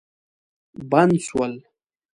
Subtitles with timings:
[0.89, 1.53] بند سول.